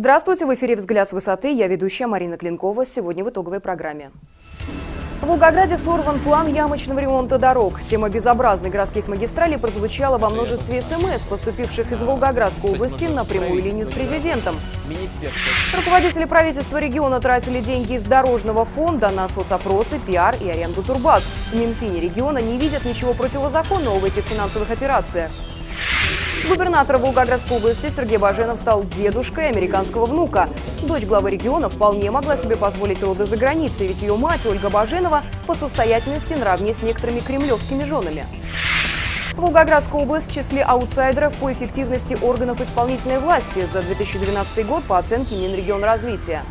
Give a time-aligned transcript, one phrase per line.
[0.00, 1.52] Здравствуйте, в эфире «Взгляд с высоты».
[1.52, 2.86] Я ведущая Марина Клинкова.
[2.86, 4.10] Сегодня в итоговой программе.
[5.20, 7.82] В Волгограде сорван план ямочного ремонта дорог.
[7.82, 13.86] Тема безобразной городских магистралей прозвучала во множестве СМС, поступивших из Волгоградской области на прямую линию
[13.86, 14.56] с президентом.
[15.76, 21.24] Руководители правительства региона тратили деньги из дорожного фонда на соцопросы, пиар и аренду турбаз.
[21.52, 25.30] В Минфине региона не видят ничего противозаконного в этих финансовых операциях.
[26.48, 30.48] Губернатор Волгоградской области Сергей Баженов стал дедушкой американского внука.
[30.82, 35.22] Дочь главы региона вполне могла себе позволить роды за границей, ведь ее мать Ольга Баженова
[35.46, 38.24] по состоятельности наравне с некоторыми кремлевскими женами.
[39.36, 45.36] Волгоградская область в числе аутсайдеров по эффективности органов исполнительной власти за 2012 год по оценке
[45.36, 46.42] Минрегионразвития.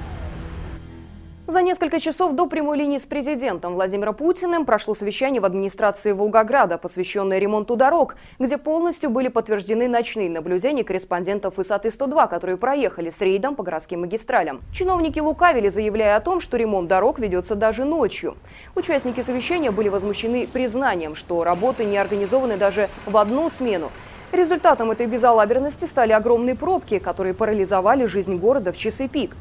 [1.50, 6.78] За несколько часов до прямой линии с президентом Владимиром Путиным прошло совещание в администрации Волгограда,
[6.78, 13.56] посвященное ремонту дорог, где полностью были подтверждены ночные наблюдения корреспондентов ИСАТы-102, которые проехали с рейдом
[13.56, 14.62] по городским магистралям.
[14.72, 18.38] Чиновники лукавили, заявляя о том, что ремонт дорог ведется даже ночью.
[18.76, 23.90] Участники совещания были возмущены признанием, что работы не организованы даже в одну смену.
[24.32, 29.32] Результатом этой безалаберности стали огромные пробки, которые парализовали жизнь города в часы пик.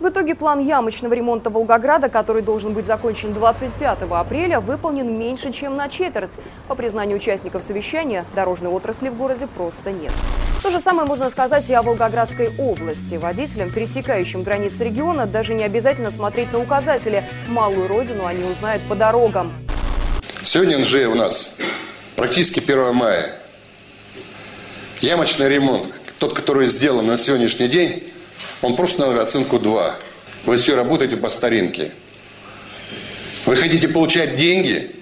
[0.00, 5.76] В итоге план ямочного ремонта Волгограда, который должен быть закончен 25 апреля, выполнен меньше, чем
[5.76, 6.32] на четверть.
[6.68, 10.12] По признанию участников совещания, дорожной отрасли в городе просто нет.
[10.62, 13.16] То же самое можно сказать и о Волгоградской области.
[13.16, 17.22] Водителям, пересекающим границы региона, даже не обязательно смотреть на указатели.
[17.48, 19.52] Малую родину они узнают по дорогам.
[20.42, 21.58] Сегодня НЖ у нас
[22.16, 23.38] практически 1 мая.
[25.02, 28.09] Ямочный ремонт, тот, который сделан на сегодняшний день,
[28.62, 29.96] он просто на оценку 2.
[30.46, 31.92] Вы все работаете по старинке.
[33.46, 34.94] Вы хотите получать деньги,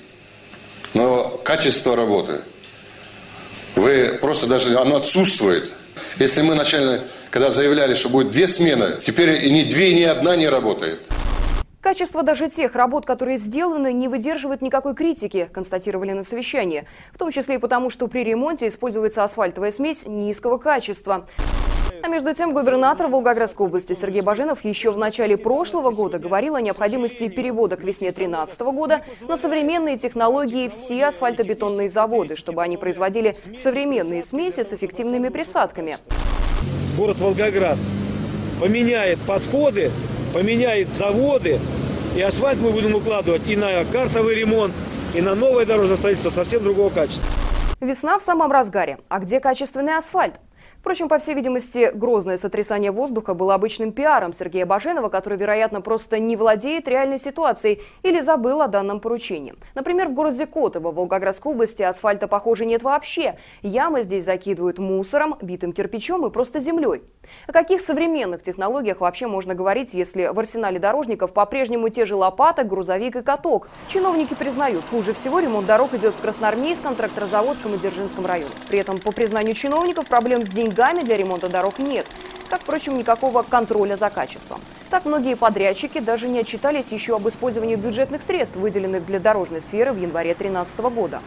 [0.95, 2.41] но качество работы,
[3.75, 5.71] вы просто даже, оно отсутствует.
[6.19, 10.37] Если мы начали, когда заявляли, что будет две смены, теперь и ни две, ни одна
[10.37, 11.01] не работает.
[11.81, 16.87] Качество даже тех работ, которые сделаны, не выдерживает никакой критики, констатировали на совещании.
[17.13, 21.27] В том числе и потому, что при ремонте используется асфальтовая смесь низкого качества.
[22.03, 26.61] А между тем губернатор Волгоградской области Сергей Баженов еще в начале прошлого года говорил о
[26.61, 33.35] необходимости перевода к весне 2013 года на современные технологии все асфальтобетонные заводы, чтобы они производили
[33.57, 35.97] современные смеси с эффективными присадками.
[36.97, 37.79] Город Волгоград
[38.61, 39.91] поменяет подходы,
[40.35, 41.59] поменяет заводы,
[42.17, 44.75] и асфальт мы будем укладывать и на картовый ремонт,
[45.15, 47.25] и на новое дорожное строительство совсем другого качества.
[47.81, 48.99] Весна в самом разгаре.
[49.09, 50.35] А где качественный асфальт?
[50.81, 56.21] Впрочем, по всей видимости, грозное сотрясание воздуха было обычным пиаром Сергея Баженова, который, вероятно, просто
[56.21, 59.57] не владеет реальной ситуацией или забыл о данном поручении.
[59.75, 63.39] Например, в городе Котово, Волгоградской области, асфальта, похоже, нет вообще.
[63.63, 67.03] Ямы здесь закидывают мусором, битым кирпичом и просто землей.
[67.49, 72.63] О каких современных технологиях вообще можно говорить, если в арсенале дорожников по-прежнему те же лопата,
[72.63, 73.69] грузовик и каток?
[73.89, 78.55] Чиновники признают, хуже всего ремонт дорог идет в Красноармейском, Тракторозаводском и Дзержинском районах.
[78.69, 82.07] При этом, по признанию чиновников, проблем с деньгами деньгами для ремонта дорог нет,
[82.51, 84.61] как, впрочем, никакого контроля за качеством.
[84.91, 89.93] Так многие подрядчики даже не отчитались еще об использовании бюджетных средств, выделенных для дорожной сферы
[89.93, 91.21] в январе 2013 года.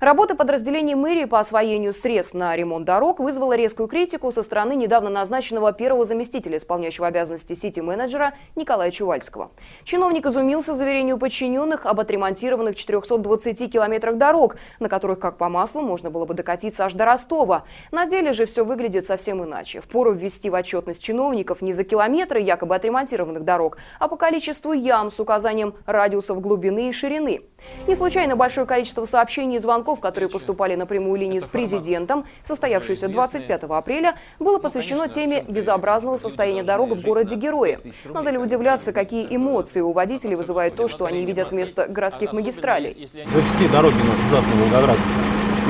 [0.00, 5.08] Работа подразделений мэрии по освоению средств на ремонт дорог вызвала резкую критику со стороны недавно
[5.08, 9.50] назначенного первого заместителя исполняющего обязанности сити-менеджера Николая Чувальского.
[9.84, 16.10] Чиновник изумился заверению подчиненных об отремонтированных 420 километрах дорог, на которых, как по маслу, можно
[16.10, 17.64] было бы докатиться аж до Ростова.
[17.90, 19.80] На деле же все выглядит совсем иначе.
[19.80, 25.10] Впору ввести в отчетность чиновников не за километры якобы отремонтированных дорог, а по количеству ям
[25.10, 27.44] с указанием радиусов глубины и ширины.
[27.86, 33.08] Не случайно большое количество сообщений и звонков, которые поступали на прямую линию с президентом, состоявшуюся
[33.08, 37.78] 25 апреля, было посвящено теме безобразного состояния дорог в городе Герои.
[38.06, 43.08] Надо ли удивляться, какие эмоции у водителей вызывает то, что они видят вместо городских магистралей?
[43.54, 45.00] Все дороги у нас ужасные в Волгограде.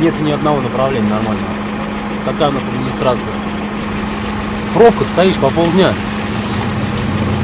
[0.01, 1.53] Нет ни одного направления нормального.
[2.25, 3.33] Такая у нас администрация.
[4.71, 5.93] В пробках стоишь по полдня.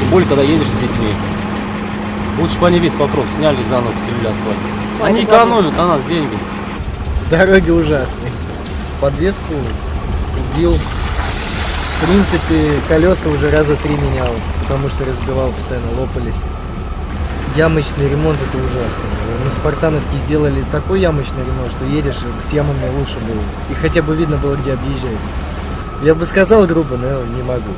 [0.01, 1.13] Тем более, когда едешь с детьми.
[2.39, 5.03] Лучше бы они весь покров сняли и заново поселили асфальт.
[5.03, 6.37] Они экономят на нас деньги.
[7.31, 8.33] Дороги ужасные.
[9.01, 9.55] Подвеску
[10.55, 10.79] убил.
[10.79, 14.33] В принципе, колеса уже раза три менял,
[14.63, 16.41] потому что разбивал, постоянно лопались.
[17.55, 19.05] Ямочный ремонт это ужасно.
[19.45, 22.17] Мы в Спартановке сделали такой ямочный ремонт, что едешь
[22.49, 23.43] с ямами лучше было.
[23.71, 25.19] И хотя бы видно было, где объезжать.
[26.03, 27.73] Я бы сказал грубо, но не могу.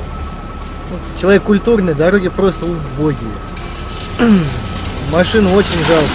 [1.20, 3.30] Человек культурный, дороги просто убогие.
[5.10, 6.08] Машину очень жалко.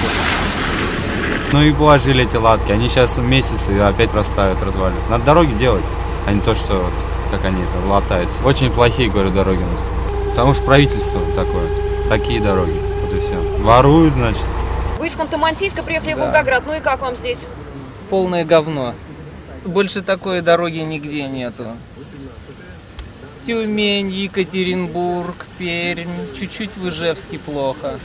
[1.51, 2.71] Ну и положили эти латки.
[2.71, 5.09] Они сейчас месяц и опять растают, развалятся.
[5.09, 5.83] Надо дороги делать,
[6.27, 6.89] а не то, что
[7.31, 8.37] как они это латаются.
[8.43, 9.81] Очень плохие, говорю, дороги у нас.
[10.29, 11.67] Потому что правительство такое.
[12.07, 12.79] Такие дороги.
[13.01, 13.35] Вот и все.
[13.61, 14.45] Воруют, значит.
[14.99, 16.25] Вы из Ханты-Мансийска приехали в Да.
[16.25, 16.63] Волгоград.
[16.65, 17.45] Ну и как вам здесь?
[18.09, 18.93] полное говно.
[19.65, 21.65] Больше такой дороги нигде нету.
[23.49, 27.99] Тюмень, Екатеринбург, Пермь, чуть-чуть в Ижевске плохо.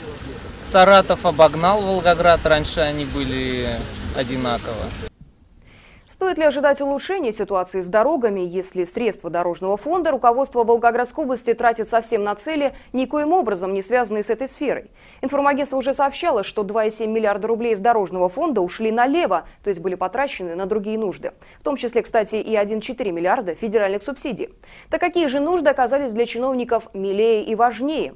[0.62, 3.68] Саратов обогнал Волгоград, раньше они были
[4.16, 4.86] одинаково.
[6.14, 11.88] Стоит ли ожидать улучшения ситуации с дорогами, если средства дорожного фонда руководство Волгоградской области тратит
[11.88, 14.92] совсем на цели, никоим образом не связанные с этой сферой?
[15.22, 19.96] Информагентство уже сообщало, что 2,7 миллиарда рублей из дорожного фонда ушли налево, то есть были
[19.96, 21.32] потрачены на другие нужды.
[21.58, 24.50] В том числе, кстати, и 1,4 миллиарда федеральных субсидий.
[24.90, 28.14] Так какие же нужды оказались для чиновников милее и важнее?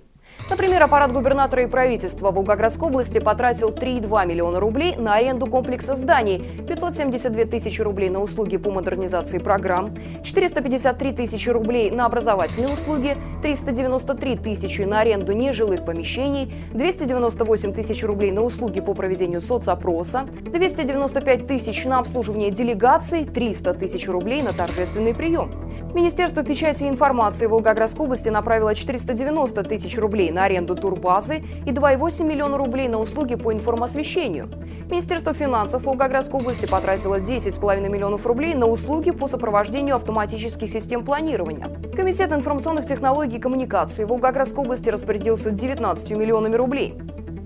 [0.50, 6.42] Например, аппарат губернатора и правительства Волгоградской области потратил 3,2 миллиона рублей на аренду комплекса зданий,
[6.66, 14.36] 572 тысячи рублей на услуги по модернизации программ, 453 тысячи рублей на образовательные услуги, 393
[14.36, 21.84] тысячи на аренду нежилых помещений, 298 тысяч рублей на услуги по проведению соцопроса, 295 тысяч
[21.84, 25.52] на обслуживание делегаций, 300 тысяч рублей на торжественный прием.
[25.94, 32.24] Министерство печати и информации Волгоградской области направило 490 тысяч рублей на аренду турбазы и 2,8
[32.24, 34.48] миллиона рублей на услуги по информосвещению.
[34.90, 41.68] Министерство финансов Волгоградской области потратило 10,5 миллионов рублей на услуги по сопровождению автоматических систем планирования.
[41.94, 46.94] Комитет информационных технологий и коммуникаций Волгоградской области распорядился 19 миллионами рублей.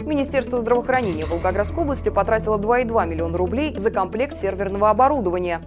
[0.07, 5.63] Министерство здравоохранения Волгоградской области потратило 2,2 миллиона рублей за комплект серверного оборудования.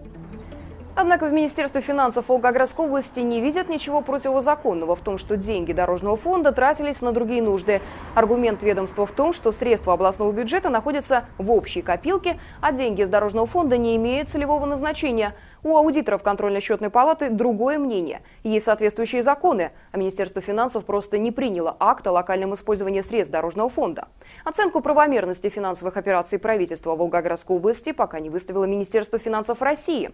[0.97, 6.15] Однако в Министерстве финансов Волгоградской области не видят ничего противозаконного в том, что деньги дорожного
[6.15, 7.81] фонда тратились на другие нужды.
[8.15, 13.09] Аргумент ведомства в том, что средства областного бюджета находятся в общей копилке, а деньги из
[13.09, 15.35] дорожного фонда не имеют целевого назначения.
[15.63, 18.21] У аудиторов контрольно-счетной палаты другое мнение.
[18.43, 23.67] Есть соответствующие законы, а Министерство финансов просто не приняло акт о локальном использовании средств дорожного
[23.67, 24.07] фонда.
[24.45, 30.11] Оценку правомерности финансовых операций правительства Волгоградской области пока не выставило Министерство финансов России.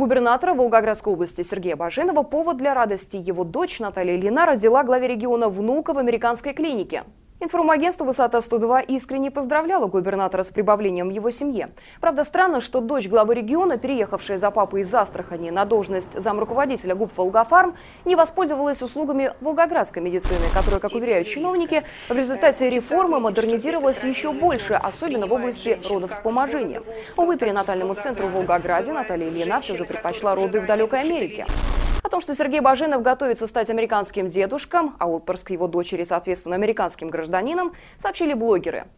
[0.00, 3.16] Губернатора Волгоградской области Сергея Баженова повод для радости.
[3.16, 7.04] Его дочь Наталья Ильина родила главе региона внука в американской клинике.
[7.42, 11.70] Информагентство «Высота-102» искренне поздравляло губернатора с прибавлением его семье.
[11.98, 17.16] Правда, странно, что дочь главы региона, переехавшая за папой из Астрахани на должность замруководителя ГУП
[17.16, 24.32] «Волгофарм», не воспользовалась услугами волгоградской медицины, которая, как уверяют чиновники, в результате реформы модернизировалась еще
[24.32, 26.82] больше, особенно в области родовспоможения.
[27.16, 31.46] Увы, перинатальному центру в Волгограде Наталья Ильина все же предпочла роды в далекой Америке.
[32.10, 37.72] Том, что Сергей Баженов готовится стать американским дедушком, а отпрыск его дочери, соответственно, американским гражданином,
[37.98, 38.88] сообщили блогеры.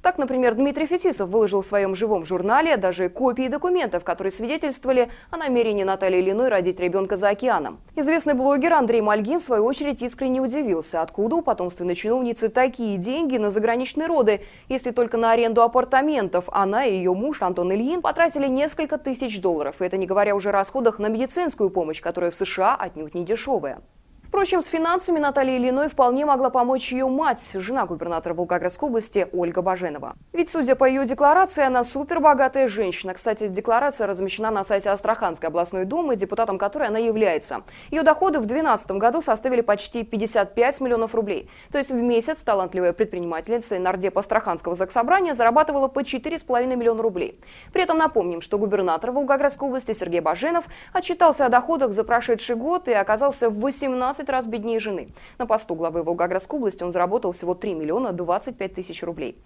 [0.00, 5.36] Так, например, Дмитрий Фетисов выложил в своем живом журнале даже копии документов, которые свидетельствовали о
[5.36, 7.80] намерении Натальи Ильиной родить ребенка за океаном.
[7.96, 13.38] Известный блогер Андрей Мальгин, в свою очередь, искренне удивился, откуда у потомственной чиновницы такие деньги
[13.38, 18.46] на заграничные роды, если только на аренду апартаментов она и ее муж Антон Ильин потратили
[18.46, 22.36] несколько тысяч долларов, и это не говоря уже о расходах на медицинскую помощь, которая в
[22.36, 23.80] США отнюдь не дешевая.
[24.28, 29.62] Впрочем, с финансами Натальи Ильиной вполне могла помочь ее мать, жена губернатора Волгоградской области Ольга
[29.62, 30.16] Баженова.
[30.34, 33.14] Ведь, судя по ее декларации, она супербогатая женщина.
[33.14, 37.62] Кстати, декларация размещена на сайте Астраханской областной думы, депутатом которой она является.
[37.90, 41.48] Ее доходы в 2012 году составили почти 55 миллионов рублей.
[41.72, 47.40] То есть в месяц талантливая предпринимательница и нардеп Астраханского заксобрания зарабатывала по 4,5 миллиона рублей.
[47.72, 52.88] При этом напомним, что губернатор Волгоградской области Сергей Баженов отчитался о доходах за прошедший год
[52.88, 55.08] и оказался в 18 раз беднее жены.
[55.38, 59.42] На посту главы Волгоградской области он заработал всего 3 миллиона 25 тысяч рублей.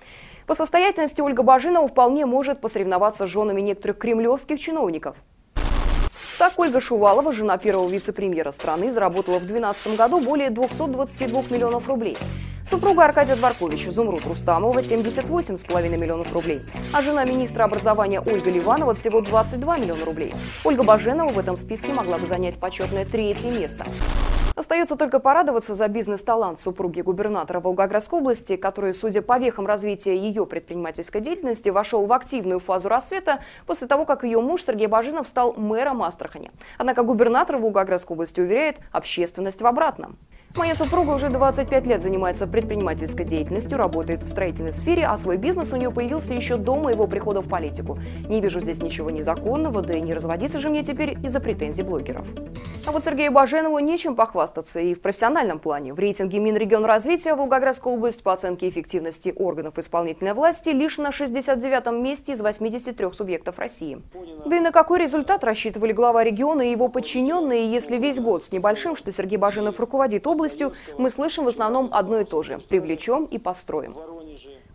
[0.47, 5.17] По состоятельности Ольга Баженова вполне может посоревноваться с женами некоторых кремлевских чиновников.
[6.39, 12.17] Так, Ольга Шувалова, жена первого вице-премьера страны, заработала в 2012 году более 222 миллионов рублей.
[12.69, 16.63] Супруга Аркадия Дворковича, Зумруд Рустамова, 78,5 миллионов рублей.
[16.93, 20.35] А жена министра образования Ольга Ливанова всего 22 миллиона рублей.
[20.65, 23.85] Ольга Баженова в этом списке могла бы занять почетное третье место.
[24.55, 30.45] Остается только порадоваться за бизнес-талант супруги губернатора Волгоградской области, который, судя по вехам развития ее
[30.45, 35.55] предпринимательской деятельности, вошел в активную фазу расцвета после того, как ее муж Сергей Баженов стал
[35.55, 36.51] мэром Астрахани.
[36.77, 40.19] Однако губернатор Волгоградской области уверяет общественность в обратном.
[40.55, 45.73] Моя супруга уже 25 лет занимается предпринимательской деятельностью, работает в строительной сфере, а свой бизнес
[45.73, 47.99] у нее появился еще до моего прихода в политику.
[48.29, 52.27] Не вижу здесь ничего незаконного, да и не разводиться же мне теперь из-за претензий блогеров.
[52.85, 54.81] А вот Сергею Баженову нечем похвастаться.
[54.81, 55.95] и в профессиональном плане.
[55.95, 62.33] В рейтинге Минрегионразвития Волгоградская область по оценке эффективности органов исполнительной власти лишь на 69-м месте
[62.33, 64.03] из 83 субъектов России.
[64.45, 68.53] Да и на какой результат рассчитывали глава региона и его подчиненные, если весь год с
[68.53, 70.42] небольшим, что Сергей Баженов руководит областью,
[70.99, 73.97] мы слышим в основном одно и то же– привлечем и построим.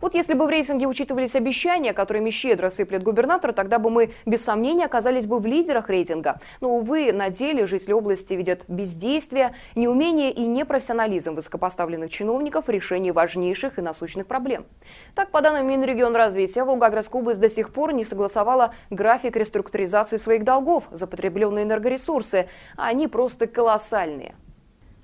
[0.00, 4.44] Вот если бы в рейтинге учитывались обещания, которыми щедро сыплет губернатор, тогда бы мы без
[4.44, 6.40] сомнения оказались бы в лидерах рейтинга.
[6.60, 13.10] Но, увы, на деле жители области видят бездействие, неумение и непрофессионализм высокопоставленных чиновников в решении
[13.10, 14.66] важнейших и насущных проблем.
[15.16, 20.84] Так, по данным Минрегионразвития, Волгоградская область до сих пор не согласовала график реструктуризации своих долгов
[20.92, 24.36] за потребленные энергоресурсы, а они просто колоссальные.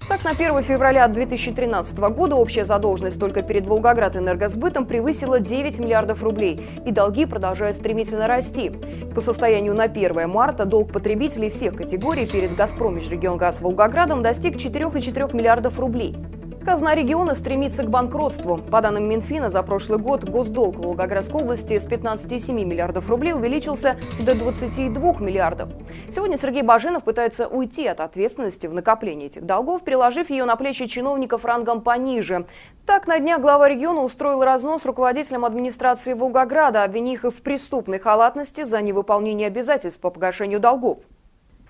[0.07, 6.23] Так, на 1 февраля 2013 года общая задолженность только перед Волгоград энергосбытом превысила 9 миллиардов
[6.23, 8.71] рублей, и долги продолжают стремительно расти.
[9.15, 15.35] По состоянию на 1 марта долг потребителей всех категорий перед «Газпром» Межрегионгаз Волгоградом достиг 4,4
[15.35, 16.15] миллиардов рублей.
[16.64, 18.56] Казна региона стремится к банкротству.
[18.56, 23.99] По данным Минфина, за прошлый год госдолг в Волгоградской области с 15,7 миллиардов рублей увеличился
[24.25, 25.68] до 22 миллиардов.
[26.09, 30.87] Сегодня Сергей Баженов пытается уйти от ответственности в накоплении этих долгов, переложив ее на плечи
[30.87, 32.47] чиновников рангом пониже.
[32.87, 38.64] Так, на днях глава региона устроил разнос руководителям администрации Волгограда, обвинив их в преступной халатности
[38.64, 40.99] за невыполнение обязательств по погашению долгов.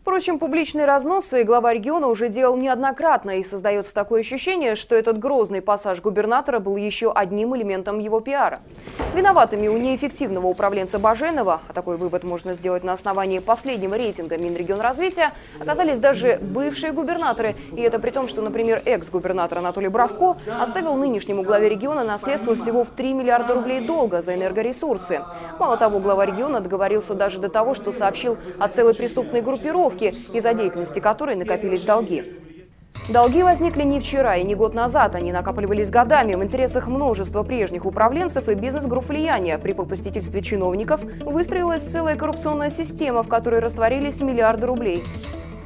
[0.05, 5.63] Впрочем, публичные разносы глава региона уже делал неоднократно, и создается такое ощущение, что этот грозный
[5.63, 8.61] пассаж губернатора был еще одним элементом его пиара.
[9.15, 15.33] Виноватыми у неэффективного управленца Баженова, а такой вывод можно сделать на основании последнего рейтинга Минрегионразвития,
[15.59, 17.55] оказались даже бывшие губернаторы.
[17.75, 22.85] И это при том, что, например, экс-губернатор Анатолий Бравко оставил нынешнему главе региона наследство всего
[22.85, 25.23] в 3 миллиарда рублей долга за энергоресурсы.
[25.59, 30.37] Мало того, глава региона договорился даже до того, что сообщил о целой преступной группировке, группировки,
[30.37, 32.25] из-за деятельности которой накопились долги.
[33.09, 35.15] Долги возникли не вчера и не год назад.
[35.15, 39.59] Они накапливались годами в интересах множества прежних управленцев и бизнес-групп влияния.
[39.59, 45.03] При попустительстве чиновников выстроилась целая коррупционная система, в которой растворились миллиарды рублей.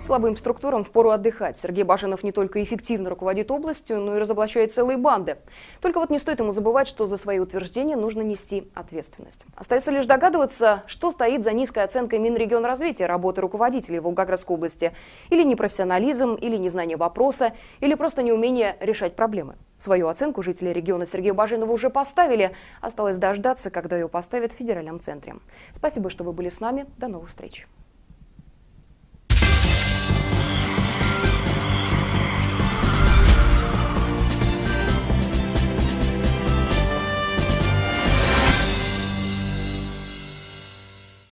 [0.01, 1.59] Слабым структурам впору отдыхать.
[1.59, 5.39] Сергей Баженов не только эффективно руководит областью, но и разоблачает целые банды.
[5.81, 9.45] Только вот не стоит ему забывать, что за свои утверждения нужно нести ответственность.
[9.57, 14.93] Остается лишь догадываться, что стоит за низкой оценкой Минрегионразвития работы руководителей Волгоградской области.
[15.31, 19.57] Или непрофессионализм, или незнание вопроса, или просто неумение решать проблемы.
[19.79, 22.53] Свою оценку жители региона Сергея Баженова уже поставили.
[22.81, 25.35] Осталось дождаться, когда ее поставят в федеральном центре.
[25.73, 26.87] Спасибо, что вы были с нами.
[26.99, 27.67] До новых встреч.